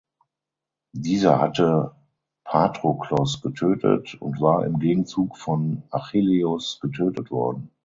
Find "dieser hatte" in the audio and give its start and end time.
0.95-1.91